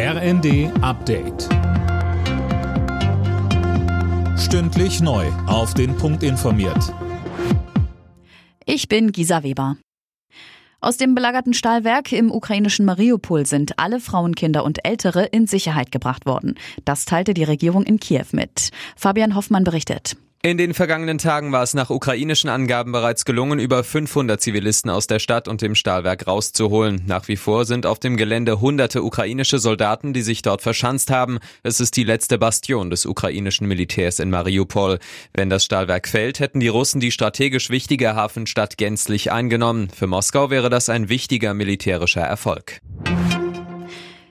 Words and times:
RND 0.00 0.70
Update. 0.80 1.48
Stündlich 4.38 5.00
neu. 5.00 5.26
Auf 5.48 5.74
den 5.74 5.96
Punkt 5.96 6.22
informiert. 6.22 6.94
Ich 8.64 8.86
bin 8.86 9.10
Gisa 9.10 9.42
Weber. 9.42 9.76
Aus 10.80 10.98
dem 10.98 11.16
belagerten 11.16 11.52
Stahlwerk 11.52 12.12
im 12.12 12.30
ukrainischen 12.30 12.84
Mariupol 12.84 13.44
sind 13.44 13.80
alle 13.80 13.98
Frauen, 13.98 14.36
Kinder 14.36 14.62
und 14.62 14.86
Ältere 14.86 15.24
in 15.24 15.48
Sicherheit 15.48 15.90
gebracht 15.90 16.26
worden. 16.26 16.54
Das 16.84 17.04
teilte 17.04 17.34
die 17.34 17.42
Regierung 17.42 17.82
in 17.82 17.98
Kiew 17.98 18.26
mit. 18.30 18.70
Fabian 18.94 19.34
Hoffmann 19.34 19.64
berichtet. 19.64 20.16
In 20.40 20.56
den 20.56 20.72
vergangenen 20.72 21.18
Tagen 21.18 21.50
war 21.50 21.64
es 21.64 21.74
nach 21.74 21.90
ukrainischen 21.90 22.48
Angaben 22.48 22.92
bereits 22.92 23.24
gelungen, 23.24 23.58
über 23.58 23.82
500 23.82 24.40
Zivilisten 24.40 24.88
aus 24.88 25.08
der 25.08 25.18
Stadt 25.18 25.48
und 25.48 25.62
dem 25.62 25.74
Stahlwerk 25.74 26.28
rauszuholen. 26.28 27.02
Nach 27.08 27.26
wie 27.26 27.34
vor 27.34 27.64
sind 27.64 27.86
auf 27.86 27.98
dem 27.98 28.16
Gelände 28.16 28.60
hunderte 28.60 29.02
ukrainische 29.02 29.58
Soldaten, 29.58 30.12
die 30.12 30.22
sich 30.22 30.42
dort 30.42 30.62
verschanzt 30.62 31.10
haben. 31.10 31.40
Es 31.64 31.80
ist 31.80 31.96
die 31.96 32.04
letzte 32.04 32.38
Bastion 32.38 32.88
des 32.88 33.04
ukrainischen 33.04 33.66
Militärs 33.66 34.20
in 34.20 34.30
Mariupol. 34.30 35.00
Wenn 35.34 35.50
das 35.50 35.64
Stahlwerk 35.64 36.06
fällt, 36.06 36.38
hätten 36.38 36.60
die 36.60 36.68
Russen 36.68 37.00
die 37.00 37.10
strategisch 37.10 37.68
wichtige 37.68 38.14
Hafenstadt 38.14 38.78
gänzlich 38.78 39.32
eingenommen. 39.32 39.88
Für 39.90 40.06
Moskau 40.06 40.50
wäre 40.50 40.70
das 40.70 40.88
ein 40.88 41.08
wichtiger 41.08 41.52
militärischer 41.52 42.22
Erfolg. 42.22 42.78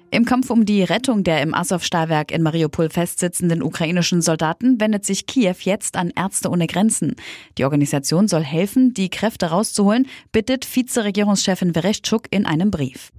Im 0.10 0.24
Kampf 0.24 0.50
um 0.50 0.64
die 0.64 0.84
Rettung 0.84 1.26
der 1.26 1.42
im 1.42 1.54
Azov-Stahlwerk 1.54 2.32
in 2.32 2.42
Mariupol 2.42 2.90
festsitzenden 2.90 3.62
ukrainischen 3.62 4.22
Soldaten 4.22 4.80
wendet 4.80 5.06
sich 5.06 5.26
Kiew 5.26 5.56
jetzt 5.62 5.98
an 5.98 6.12
Ärzte 6.16 6.50
ohne 6.50 6.68
Grenzen. 6.68 7.16
Die 7.58 7.66
Organisation 7.66 8.30
soll 8.30 8.44
helfen, 8.44 8.94
die 8.94 9.10
Kräfte 9.10 9.48
rauszuholen, 9.48 10.08
bittet 10.32 10.66
Vizeregierungschefin 10.74 11.74
Vereshchuk 11.74 12.24
in 12.32 12.46
einem 12.46 12.72
Brief. 12.72 13.12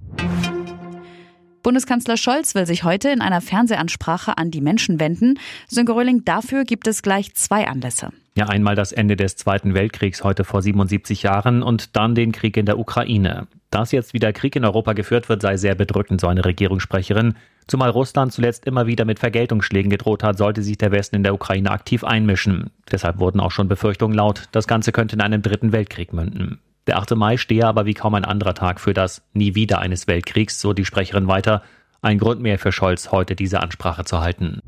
Bundeskanzler 1.61 2.17
Scholz 2.17 2.55
will 2.55 2.65
sich 2.65 2.83
heute 2.83 3.09
in 3.09 3.21
einer 3.21 3.41
Fernsehansprache 3.41 4.37
an 4.37 4.49
die 4.49 4.61
Menschen 4.61 4.99
wenden. 4.99 5.37
Sönke 5.67 5.93
Röhling, 5.93 6.25
dafür 6.25 6.63
gibt 6.63 6.87
es 6.87 7.03
gleich 7.03 7.35
zwei 7.35 7.67
Anlässe. 7.67 8.09
Ja, 8.35 8.47
einmal 8.47 8.75
das 8.75 8.93
Ende 8.93 9.15
des 9.15 9.35
Zweiten 9.35 9.75
Weltkriegs 9.75 10.23
heute 10.23 10.43
vor 10.43 10.63
77 10.63 11.21
Jahren 11.21 11.61
und 11.61 11.95
dann 11.95 12.15
den 12.15 12.31
Krieg 12.31 12.57
in 12.57 12.65
der 12.65 12.79
Ukraine. 12.79 13.47
Dass 13.71 13.91
jetzt 13.91 14.13
wieder 14.13 14.33
Krieg 14.33 14.55
in 14.55 14.65
Europa 14.65 14.93
geführt 14.93 15.29
wird, 15.29 15.41
sei 15.41 15.57
sehr 15.57 15.75
bedrückend, 15.75 16.19
so 16.21 16.27
eine 16.27 16.43
Regierungssprecherin. 16.43 17.35
Zumal 17.67 17.91
Russland 17.91 18.33
zuletzt 18.33 18.65
immer 18.65 18.87
wieder 18.87 19.05
mit 19.05 19.19
Vergeltungsschlägen 19.19 19.91
gedroht 19.91 20.23
hat, 20.23 20.39
sollte 20.39 20.63
sich 20.63 20.77
der 20.77 20.91
Westen 20.91 21.17
in 21.17 21.23
der 21.23 21.35
Ukraine 21.35 21.69
aktiv 21.69 22.03
einmischen. 22.03 22.71
Deshalb 22.91 23.19
wurden 23.19 23.39
auch 23.39 23.51
schon 23.51 23.67
Befürchtungen 23.67 24.15
laut, 24.15 24.45
das 24.51 24.67
Ganze 24.67 24.91
könnte 24.91 25.15
in 25.15 25.21
einen 25.21 25.43
dritten 25.43 25.71
Weltkrieg 25.71 26.13
münden. 26.13 26.59
Der 26.87 26.97
8. 26.97 27.15
Mai 27.15 27.37
stehe 27.37 27.67
aber 27.67 27.85
wie 27.85 27.93
kaum 27.93 28.15
ein 28.15 28.25
anderer 28.25 28.55
Tag 28.55 28.79
für 28.79 28.95
das 28.95 29.21
Nie 29.33 29.53
wieder 29.53 29.77
eines 29.77 30.07
Weltkriegs, 30.07 30.59
so 30.59 30.73
die 30.73 30.85
Sprecherin 30.85 31.27
weiter. 31.27 31.61
Ein 32.01 32.17
Grund 32.17 32.41
mehr 32.41 32.57
für 32.57 32.71
Scholz, 32.71 33.11
heute 33.11 33.35
diese 33.35 33.61
Ansprache 33.61 34.05
zu 34.05 34.21
halten. 34.21 34.61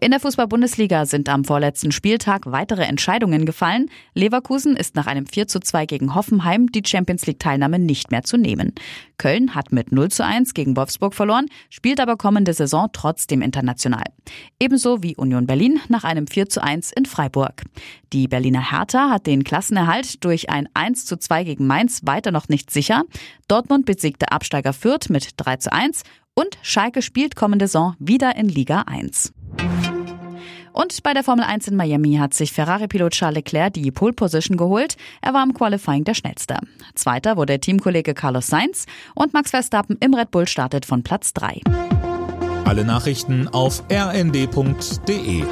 In 0.00 0.12
der 0.12 0.20
Fußball-Bundesliga 0.20 1.06
sind 1.06 1.28
am 1.28 1.44
vorletzten 1.44 1.90
Spieltag 1.90 2.46
weitere 2.46 2.84
Entscheidungen 2.84 3.44
gefallen. 3.44 3.90
Leverkusen 4.14 4.76
ist 4.76 4.94
nach 4.94 5.08
einem 5.08 5.26
4 5.26 5.48
zu 5.48 5.58
2 5.58 5.86
gegen 5.86 6.14
Hoffenheim 6.14 6.70
die 6.70 6.82
Champions 6.86 7.26
League-Teilnahme 7.26 7.80
nicht 7.80 8.12
mehr 8.12 8.22
zu 8.22 8.36
nehmen. 8.36 8.74
Köln 9.16 9.56
hat 9.56 9.72
mit 9.72 9.90
0 9.90 10.08
zu 10.10 10.24
1 10.24 10.54
gegen 10.54 10.76
Wolfsburg 10.76 11.14
verloren, 11.14 11.46
spielt 11.68 11.98
aber 11.98 12.16
kommende 12.16 12.52
Saison 12.52 12.88
trotzdem 12.92 13.42
international. 13.42 14.04
Ebenso 14.60 15.02
wie 15.02 15.16
Union 15.16 15.48
Berlin 15.48 15.80
nach 15.88 16.04
einem 16.04 16.28
4 16.28 16.48
zu 16.48 16.62
1 16.62 16.92
in 16.92 17.04
Freiburg. 17.04 17.64
Die 18.12 18.28
Berliner 18.28 18.70
Hertha 18.70 19.10
hat 19.10 19.26
den 19.26 19.42
Klassenerhalt 19.42 20.22
durch 20.24 20.48
ein 20.48 20.68
1 20.74 21.06
zu 21.06 21.18
2 21.18 21.42
gegen 21.42 21.66
Mainz 21.66 22.02
weiter 22.04 22.30
noch 22.30 22.48
nicht 22.48 22.70
sicher. 22.70 23.02
Dortmund 23.48 23.84
besiegte 23.84 24.30
Absteiger 24.30 24.74
Fürth 24.74 25.10
mit 25.10 25.30
3 25.38 25.56
zu 25.56 25.72
1 25.72 26.04
und 26.34 26.56
Schalke 26.62 27.02
spielt 27.02 27.34
kommende 27.34 27.66
Saison 27.66 27.96
wieder 27.98 28.36
in 28.36 28.48
Liga 28.48 28.82
1. 28.82 29.32
Und 30.80 31.02
bei 31.02 31.12
der 31.12 31.24
Formel 31.24 31.44
1 31.44 31.66
in 31.66 31.74
Miami 31.74 32.18
hat 32.18 32.34
sich 32.34 32.52
Ferrari-Pilot 32.52 33.12
Charles 33.12 33.34
Leclerc 33.34 33.72
die 33.72 33.90
Pole 33.90 34.12
Position 34.12 34.56
geholt. 34.56 34.96
Er 35.20 35.34
war 35.34 35.42
im 35.42 35.52
Qualifying 35.52 36.04
der 36.04 36.14
Schnellste. 36.14 36.56
Zweiter 36.94 37.36
wurde 37.36 37.58
Teamkollege 37.58 38.14
Carlos 38.14 38.46
Sainz 38.46 38.86
und 39.16 39.34
Max 39.34 39.50
Verstappen 39.50 39.96
im 39.98 40.14
Red 40.14 40.30
Bull 40.30 40.46
startet 40.46 40.86
von 40.86 41.02
Platz 41.02 41.32
3. 41.34 41.62
Alle 42.64 42.84
Nachrichten 42.84 43.48
auf 43.48 43.82
rnd.de 43.90 45.42